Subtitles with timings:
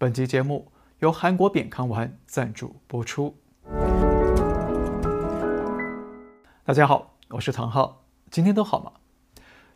[0.00, 3.36] 本集节目由韩国扁康丸赞助播出。
[6.64, 8.92] 大家好，我是唐浩，今天都好吗？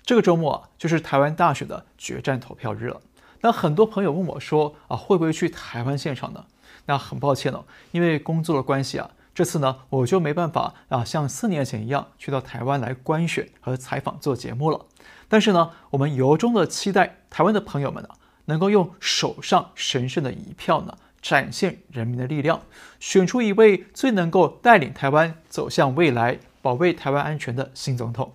[0.02, 3.02] 这个周末啊，就是台湾大选的决战投票日了。
[3.42, 6.46] 那很多朋友问我说啊，会不会去台湾现场呢？
[6.86, 14.86] 那很抱歉哦，因为工作的关系啊，这次呢我就没办法啊，像四年前一样去到台湾来观选和采访做节目了。
[15.28, 18.08] 但是呢，我们由衷的期待台湾的朋友们呢，
[18.46, 22.60] 能够用手上神圣的一票呢，展现人民的力量，
[23.00, 28.34] 选出一位最能够带领台湾走向未来、保卫台湾安全的新总统。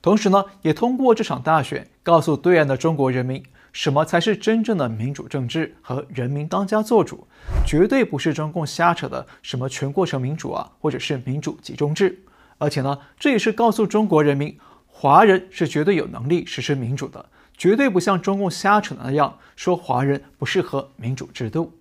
[0.00, 7.26] 同时呢，也通过这场大选，告诉对岸的中国人民，什么才是真正的民主政治和人民当家作主，
[7.66, 12.22] 绝对不是中共瞎扯的什么全过程民主啊，或者是民主集中制。
[12.58, 14.56] 而且呢，这也是告诉中国人民，
[14.86, 21.74] 华人是绝对有能力实施民主的，绝对不像中共瞎扯的那样说华人不适合民主制度。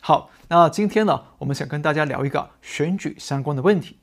[0.00, 3.96] 好，那今天呢，我们想跟大家聊一个选举相关的问题，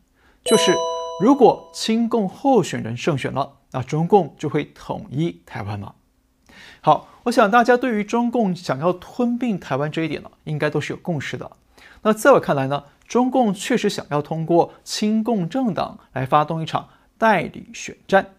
[0.44, 0.74] 就是。
[1.22, 5.94] 如果亲共候选人胜选了，那中共就会统一台湾吗？
[6.81, 11.52] 好，我想大家对于中共想要吞并台湾这一点呢，应该都是有共识的。
[12.02, 18.34] 那在我看来呢，中共确实想要通过亲共政党来发动一场代理选战，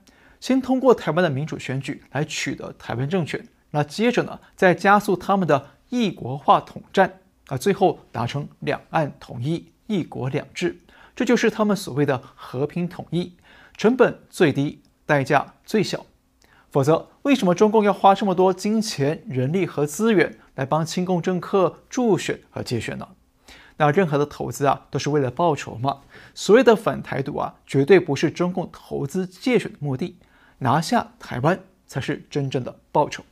[0.45, 10.79] 先通过台湾的民主选举来取得台湾政权，那接着呢，再加速他们的异国化统战，啊，最后达成两岸统一、一国两制。
[11.17, 13.33] 这就是他们所谓的和平统一，
[13.79, 16.05] 成本最低，代价最小。
[16.71, 23.09] 否则，为什么中共要花这么多金钱、人力和资源来帮亲共政客助选和接选呢？
[23.79, 26.03] 那任何的投资啊，都是为了报酬嘛。
[26.35, 30.19] 所谓的反台独啊，绝对不是中共投资借选的目的，
[30.59, 33.25] 拿下台湾才是真正的报酬。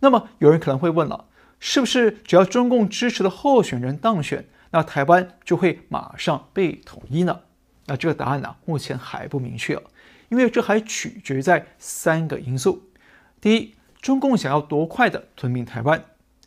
[0.00, 1.26] 那么，有人可能会问了，
[1.60, 4.44] 是不是只要中共支持的候选人当选？
[4.70, 7.40] 那台湾就会马上被统一呢？
[7.86, 9.78] 那这个答案呢，目前还不明确，
[10.28, 12.82] 因为这还取决于在三个因素：
[13.40, 16.00] 第一，中共想要多快的吞并台湾；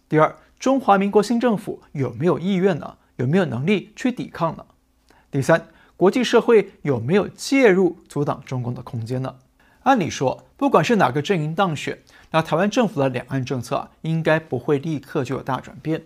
[0.09, 2.97] 第二，中华民国新政府有没有意愿呢？
[3.17, 4.65] 有没有能力去抵抗呢？
[5.29, 9.35] 第三，国际社会有没有介入阻挡中共的空间呢？
[9.85, 11.99] 按理说，不管是哪个阵营当选，
[12.31, 16.05] 那台湾政府的两岸政策，应该不会立刻就有大转变。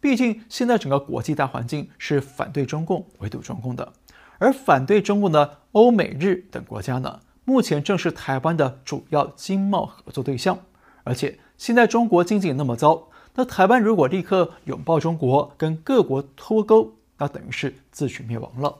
[0.00, 3.92] 毕竟，现在整个国际大环境是反对中共、围堵中共的，
[4.38, 10.58] 而反对中共的欧美日等国家呢，目前正是台湾的主要经贸合作对象。
[11.04, 18.76] 而且，现在中国经济那么糟，那台湾如果立刻拥抱中国，跟各国脱钩，那等于是自取灭亡了。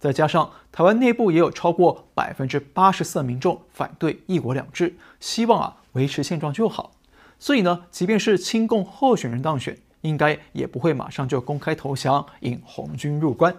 [0.00, 6.92] 再加上台湾内部也有超过百分之八十四的民众反对一国两制，希望啊维持现状就好。
[7.38, 13.54] 所以呢，即便是亲共候选人当选，应该也不会马上就公开投降，引红军入关。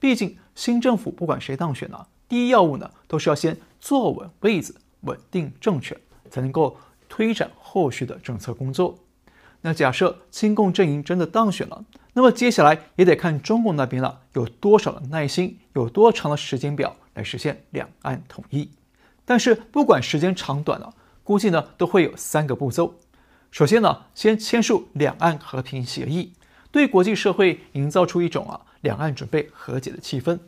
[0.00, 5.96] 毕竟新政府不管谁当选呢，第一要务呢都是要先坐稳位子，稳定政权，
[6.30, 6.76] 才能够
[7.08, 8.98] 推展后续的政策工作。
[9.62, 18.68] 那假设亲共阵营真的当选了，那么接下来也得看中共那边了，有多少的耐心，有多长的时间表来实现两岸统一。
[19.24, 22.94] 但是不管时间长短了，估计呢都会有三个步骤。
[23.52, 26.32] 首先呢，先签署两岸和平协议，
[26.70, 30.38] 对国际社会营造出一种啊两岸准备和解的气氛。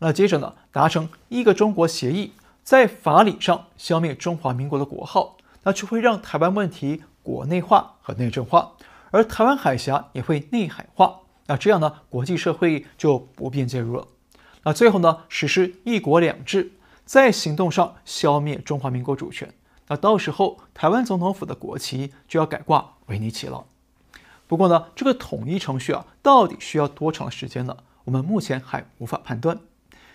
[0.00, 2.32] 那接着呢，达成一个中国协议，
[2.62, 8.72] 在法理上消灭中华民国的国号，那就会让台湾问题国内化和内政化，
[9.12, 11.20] 而台湾海峡也会内海化。
[11.46, 14.08] 那这样呢，国际社会就不便介入了。
[14.64, 16.72] 那最后呢，实施一国两制，
[17.04, 19.54] 在行动上消灭中华民国主权。
[19.86, 23.64] 那到时候，台湾总统府的国旗就要改挂维尼旗了。
[24.48, 27.76] 不过呢，这个统一程序啊，到底需要多长时间呢？
[28.06, 29.60] 我们目前还无法判断。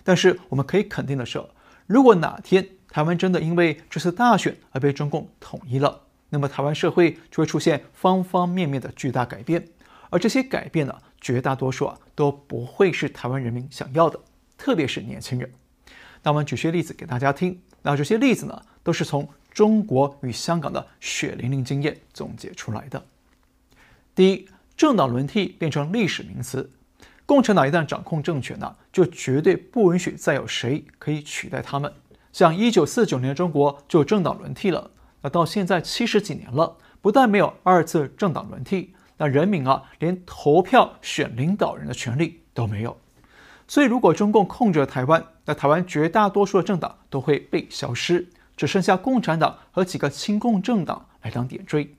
[0.04, 1.42] 但是我们可以肯定的是，
[1.88, 9.68] 如果哪天台湾真的因为这次大选而被中共统一了，那么台湾社会就会出现方方面面的巨大改变。
[10.10, 14.20] 而这些改变呢，绝大多数啊都不会是台湾人民想要的，
[14.58, 15.52] 特别是年轻人。
[16.24, 17.62] 那我们举些例子给大家听。
[17.82, 23.06] 那这些例子呢，都是从中国与香港的血淋淋经验总结出来的。
[24.16, 26.72] 第一，政党轮替变成历史名词，
[27.26, 31.94] 共产党一旦掌控政权呢，就绝对不允许再有谁可以取代他们。
[32.32, 34.92] 像一九四九年中国就政党轮替了，
[35.26, 42.96] 那到现在七十几年了，不但没有二次政党轮替，那人民啊，连投票选领导人的权利都没有。
[43.68, 48.28] 所以，如果中共控制了台湾，那台湾绝大多数的政党都会被消失。
[48.56, 51.90] 只剩下共产党和几个亲共政党来当点缀。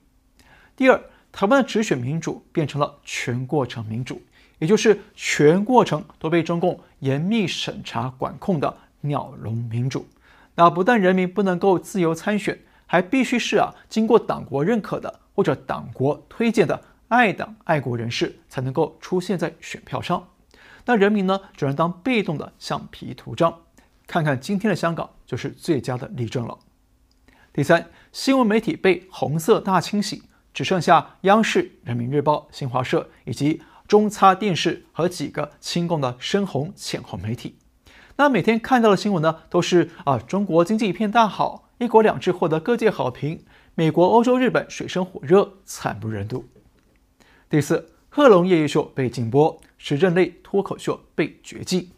[0.77, 0.97] 第二，
[1.33, 4.21] 台湾的直选民主变成了全过程民主，
[4.59, 10.07] 也就是全过程都被中共严密审查管控的鸟笼民主。
[10.55, 12.57] 那不但人民不能够自由参选，
[12.87, 20.27] 还必须是啊经过党国认可的或者党国推荐的爱党爱国人士才能够出现在选票上。
[20.85, 23.53] 那人民呢，只能当被动的橡皮图章。
[24.07, 26.57] 看看今天的香港就是最佳的例证了。
[27.51, 30.23] 第三，新闻媒体被红色大清洗，
[30.53, 37.57] 只剩下央视、人民日报、新华社以及中擦电视和几个亲共的深红、浅红媒体。
[38.15, 43.43] 那每天看到的新闻呢，都是啊，中国经济一片大好，一国两制获得各界好评，
[43.75, 46.43] 美国、欧洲、日本水深火热，惨不忍睹。
[47.47, 51.91] 第四，贺龙夜夜秀被禁播，时政类脱口秀被绝迹。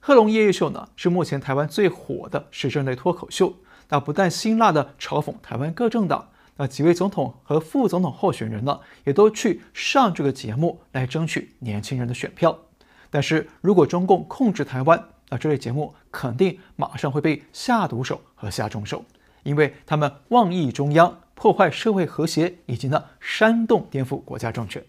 [0.00, 3.54] 贺龙夜夜秀呢，是目前台湾最火的时政类脱口秀。
[3.90, 12.58] 那不但辛辣的嘲讽台湾各政党，那几位总统和副总统候选人呢，也都去上这个节目来争取年轻人的选票。
[13.10, 15.08] 但是如果中共控制台湾，
[15.38, 19.04] 这类节目肯定马上会被下毒手和下重手，
[19.42, 24.84] 因为他们妄议中央，破坏社会和谐，以及呢煽动颠覆国家政权。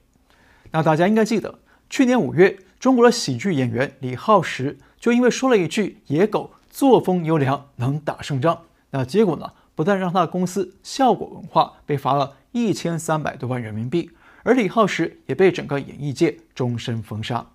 [0.72, 1.60] 那大家应该记得，
[1.90, 4.78] 去年五月，中国的喜剧演员李浩石。
[4.98, 9.52] 就因为说了一句“野狗作风优良，能打胜仗”，那结果呢？
[9.76, 14.10] 不但让他的公司笑果文化被罚了一千三百多万人民币，
[14.44, 17.46] 而李浩石也被整个演艺界终身封杀。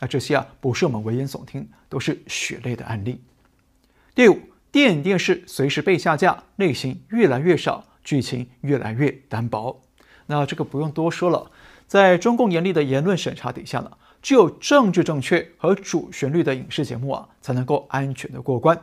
[0.00, 3.20] 那这些啊，不是我们危言耸听，都是血泪的案例。
[4.14, 4.38] 第五，
[4.72, 9.82] 电影电视随时被下架，类型越来越少，剧情越来越单薄。
[10.26, 11.50] 那这个不用多说了，
[11.86, 13.90] 在中共严厉的言论审查底下呢。
[14.22, 18.78] 只有政治正确和主旋律的影视节目啊，才能够安全的过关。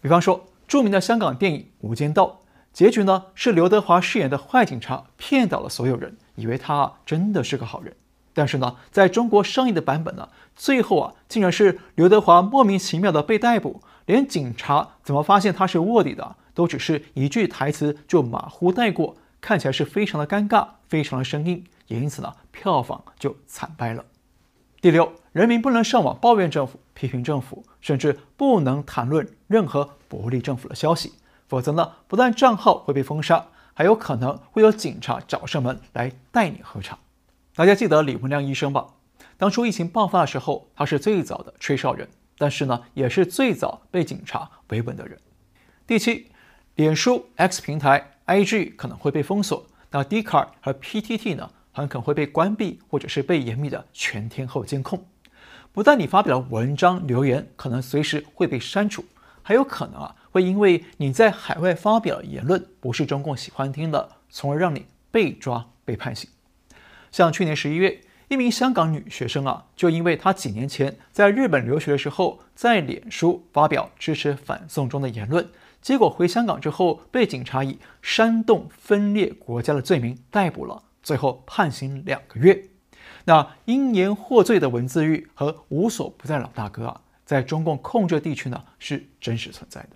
[0.00, 2.40] 比方说，著名的香港电影《无间道》，
[2.72, 7.94] 结局呢是刘德华饰演的坏警察骗倒了所有人，以为他真的是个好人。
[8.36, 24.04] 但是呢，在中国上映的版本呢，最后啊竟然是刘德华莫名其妙的被逮捕，连警察怎么发现他是卧底的，都只是一句台词就马虎带过，看起来是非常的尴尬，非常的生硬，也因此呢，票房就惨败了。
[24.82, 31.14] 第六，人民不能上网抱怨政府、批评政府，甚至不能谈论任何不利政府的消息，
[31.48, 36.98] 否则呢，不但账号会被封杀，还有可能会有警察找上门来带你喝茶。
[37.56, 38.86] 大家记得李文亮医生吧？
[39.38, 42.06] 当初疫情爆发的时候，他是最早的吹哨人，
[42.36, 45.18] 但是呢，也是最早被警察围稳的人。
[45.86, 46.26] 第七，
[46.74, 51.50] 脸书 X 平台、IG 可能会被封锁，那 Dcard 和 PTT 呢？
[51.72, 55.06] 很可能会被关闭，或者是被严密的全天候监控。
[55.72, 59.02] 不但你发表了文章留言，可能随时会被删除，
[59.40, 66.28] 还有可能啊，会因为你在海外发表言论不是中共喜欢听的，从而让你被抓被判刑。
[67.10, 75.48] 像去年十一月，一名香港女学生啊，就因为她几年前在日本留学的时候，在脸书发表支持反送中的言论，
[75.80, 80.82] 结果回香港之后被警察以煽动分裂国家的罪名逮捕了。
[81.02, 82.64] 最后判刑两个月。
[83.26, 89.90] 那因言获罪的文字狱和无所不在老大哥啊，在中共控制地区呢是真实存在的。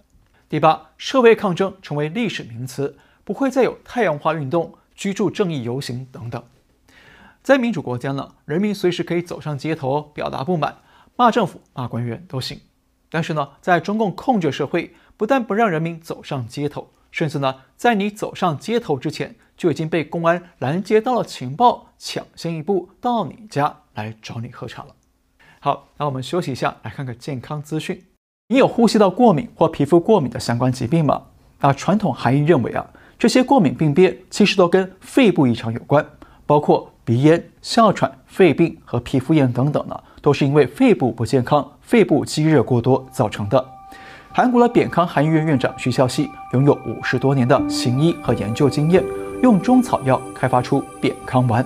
[0.48, 6.42] 第八，社会抗争成为历史名词，不会再有太阳花运动、居住正义游行等等。
[7.42, 10.76] 在民主国家呢，人民随时可以走上街头表达不满，
[11.16, 12.60] 骂政府、骂官员都行。
[13.08, 24.94] 但是呢，在中共控制社会，不但不让人民走上街头，甚至呢，在你走上街头之前，就已经被公安拦截到了情报，抢先一步到你家来找你喝茶了。
[25.58, 28.04] 好，那我们休息一下，来看看健康资讯。
[28.48, 31.26] 你有呼吸道过敏或皮肤过敏的相关疾病吗？
[31.60, 36.04] 那传统含义认为啊，这些过敏病变其实都跟肺部异常有关，
[36.46, 43.64] 包括鼻炎、哮喘、肺病和皮肤炎等等呢，都是因为肺部不健康、肺部积热过多造成的。
[44.32, 49.02] 韩国的扁康韩医院院长徐孝熙拥有五十多年的行医和研究经验。
[49.42, 51.64] 用中草药开发出扁康丸，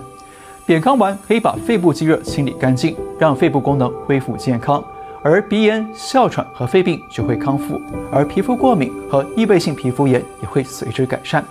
[0.64, 4.80] 扁康丸可以把肺部积热清理干净，让肺部功能恢复健康，
[5.24, 7.80] 而鼻炎、哮喘和肺病就会康复，
[8.12, 11.44] 而皮肤过敏和异位性皮肤炎也会随之改善。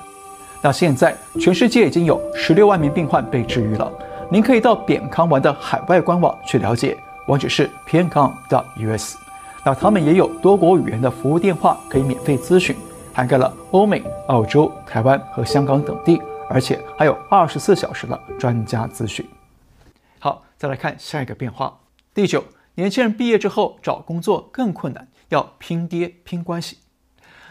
[0.64, 3.92] 那现在全世界已经有十六万名病患被治愈了，
[4.32, 9.18] 您可以到扁康丸的海外官网去了解，网址是 piankang.us。
[9.66, 12.74] 那他们也有多国语言的服务电话可以免费咨询。
[13.14, 19.24] 涵盖了欧美、澳洲、台湾和香港等地，而且还有二十四小时的专家咨询。
[20.20, 21.78] 好，再来看下一个变化。
[22.14, 22.42] 第九，
[22.76, 26.78] 年轻人毕业之后找工作更困难，要拼爹拼关系。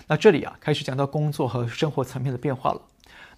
[0.07, 2.81] 那这里啊，开始讲到工作和生活层面的变化了。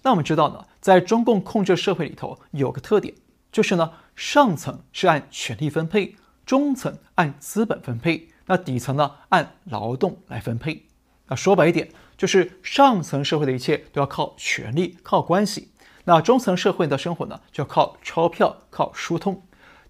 [0.05, 3.15] 那我们知道呢，在中共控制社会里头有个特点，
[3.51, 10.85] 就是呢，上层是按权力分配，中层按资本分配，那底层呢按劳动来分配。
[11.25, 15.69] 那说白一点，就是上层社会的一切都要靠权力、靠关系；
[16.03, 19.33] 那中层社会的生活呢，就要靠钞票、靠疏通；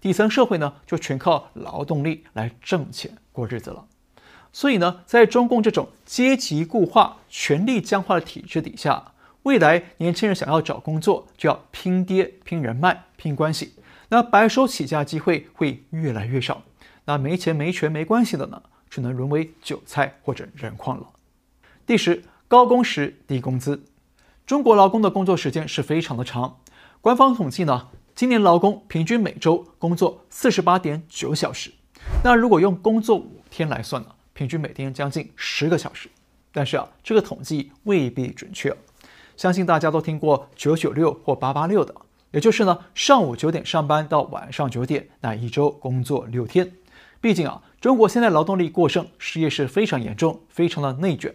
[0.00, 3.84] 底层社会呢，就全靠劳动力来挣钱过日子了。
[4.50, 9.12] 所以呢，在中共这种阶级固化、权力僵化的体制底下，
[9.46, 13.74] 未来年轻人想要找工作，就要拼爹、拼人脉、拼关系，
[14.08, 16.64] 那白手起家机会会越来越少。
[17.04, 18.60] 那没钱、没权、没关系的呢，
[18.90, 21.06] 只能沦为韭菜或者人矿了。
[21.86, 23.84] 第十，高工时、低工资。
[24.44, 26.58] 中国劳工的工作时间是非常的长，
[27.00, 31.70] 官方统计呢，今年劳工平均每周工作四十八点九小时。
[32.24, 34.08] 那如果用工作五天来算呢？
[34.32, 36.08] 平均每天将近十个小时，
[36.50, 38.76] 但是啊，这个统计未必准确。
[39.36, 41.94] 相信大家都听过九九六或八八六的，
[42.30, 46.72] 也就是呢，上午九点上班到晚上九点，那一周工作六天。
[47.20, 51.34] 毕竟啊，中国现在劳动力过剩，失业是非常严重，非常的内卷。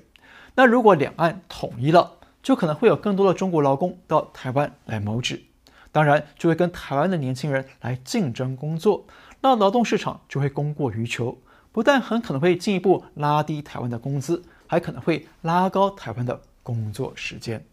[0.56, 5.44] 那如果两岸统一了，就可能会有更多的中国劳工到台湾来谋职，
[5.92, 9.06] 当然就会跟台湾的年轻人来竞争工作，
[9.42, 11.38] 那劳动市场就会供过于求。
[11.72, 17.66] 不但很可能会进一步拉低台湾的工资，还可能会拉高台湾的工作时间。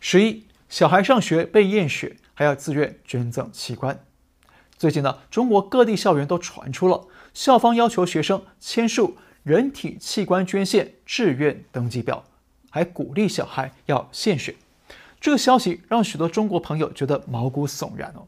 [0.00, 3.98] 十一，小孩上学被验血，还要自愿捐赠器官。
[4.76, 12.22] 最近呢，中国各地校园都传出了校方要求学生签署人体器官捐献志愿登记表，
[12.70, 14.54] 还鼓励小孩要献血。
[15.20, 18.22] 这个消息让许多中国朋友觉得毛骨悚然哦，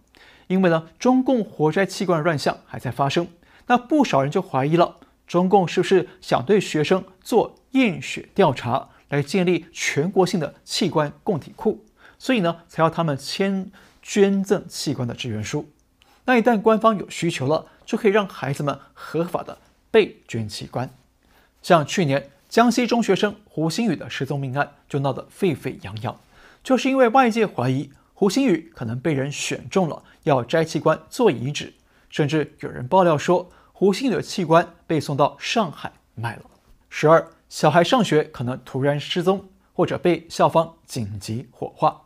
[0.49, 3.29] 因为呢，中共活摘器官乱象还在发生。
[3.69, 4.97] 那不少人就怀疑了，
[5.29, 11.85] 中共是不是想对学生做验血调查，来建立全国性的器官供体库？
[12.19, 13.71] 所以呢，才要他们签
[14.03, 15.71] 捐赠器官的志愿书。
[16.25, 19.59] 那一旦官方有需求了，就可以让孩子们合法的
[19.91, 20.89] 被捐器官。
[21.61, 26.19] 像去年江西中学生胡鑫宇的失踪命案，就闹得沸沸扬扬，
[26.65, 31.75] 就是因为外界怀疑胡鑫宇可能被人选中了，要摘器官做移植，
[32.09, 33.51] 甚至有人爆料说。
[33.73, 36.43] 胡鑫宇的器官被送到上海卖了。
[36.91, 42.03] 十二，小孩上学可能突然失踪，或者被校方紧急火化，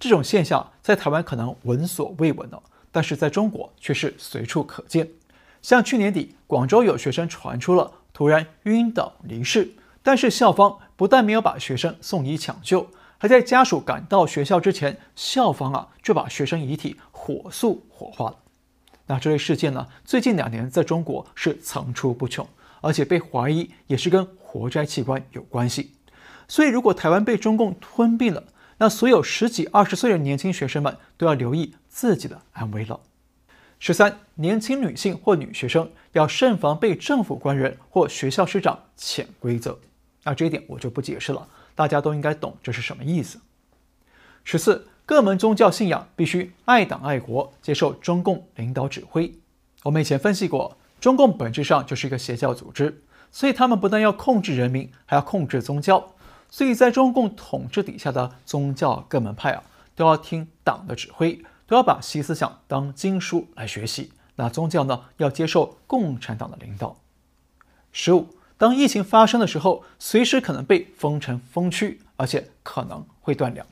[0.00, 5.08] 这种现象在台湾可能闻所未闻哦，但是在中国却是随处可见。
[5.62, 18.38] 像去年底，广州有学生传出了突然晕倒离世，但是校方不但没有把学生送医抢救，还在家属赶到学校之前，校方啊就把学生遗体火速火化了。
[19.06, 22.44] 那这类事件呢，最近两年在中国是层出不穷，
[22.84, 25.92] 而且被怀疑也是跟活摘器官有关系。
[26.46, 28.44] 所以，如果台湾被中共吞并了，
[28.78, 33.00] 那所有十几二十岁的年轻学生们都要留意自己的安危了。
[33.78, 39.78] 十三，年轻女性或女学生要慎防被政府官员或学校师长潜规则。
[40.22, 43.40] 那这一点我就不解释了，大家都应该懂这是什么意思。
[44.44, 44.88] 十四。
[45.06, 49.30] 各门宗教信仰必须爱党爱国，接受中共领导指挥。
[49.82, 56.14] 我们以前分析过，中共本质上就是一个邪教组织，所以他们不但要控制人民，还要控制宗教。
[56.48, 59.62] 所以在中共统治底下的宗教各门派啊，
[59.94, 64.12] 都要听党的指挥，都要把习思想当经书来学习。
[64.36, 66.96] 那宗教呢，要接受共产党的领导。
[67.92, 73.66] 十五，当疫情发生的时候，随时可能被封城封区，而且可能会断粮。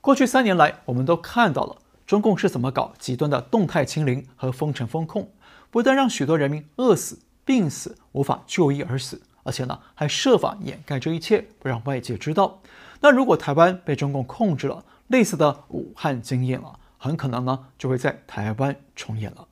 [0.00, 5.30] 过去三年来，我们都看到了中共是怎么搞极端的动态清零和封城封控，
[5.72, 12.60] 不但让许多人民饿死、病死、无法就医而死，而且呢还设法掩盖这一切，不让外界知道。
[13.00, 19.48] 那如果台湾被中共控制了，类似的武汉经验了，很可能呢就会在台湾重演了。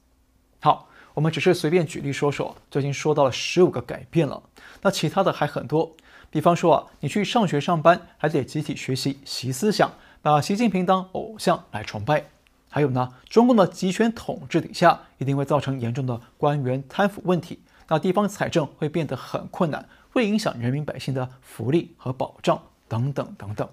[0.61, 4.43] 好，我们只是随便举例说说，最近说到了十五个改变了，
[4.83, 5.97] 那其他的还很多。
[6.29, 9.91] 比方说啊，你去上学上班还得集体学习习思想。
[10.23, 12.27] 把习近平当偶像来崇拜，
[12.73, 23.69] 还有呢，中共的集权统治底下，一定会造成严重的官员贪腐问题，那地方财政会变得很困难，会影响人民百姓的福利和保障等等等等。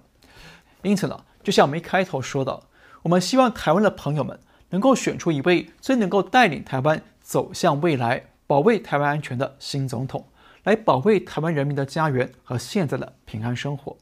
[0.82, 2.64] 因此呢，就像我们开头说的，
[3.04, 4.40] 我们希望台湾的朋友们
[4.72, 10.26] 能够选出一位最能够带领台湾走向未来、保卫台湾安全的新总统，
[10.64, 13.96] 来保卫台湾人民的家园和现在的平安生活。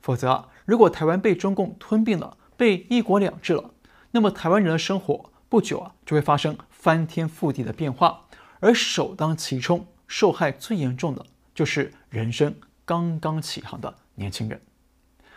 [0.00, 3.70] 否则，如果台湾被中共吞并了，被一国两制了，
[4.12, 8.26] 那么台湾人的生活不久啊就会发生翻天覆地的变化，
[8.60, 14.60] 而首当其冲、受害最严重的就是人生刚刚起航的年轻人。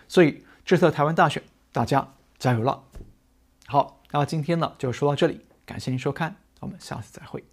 [0.07, 2.83] 所以这次台湾大选，大家加油了！
[3.67, 7.52] 好，那今天呢就说到这里，感谢您收看，我们下次再会。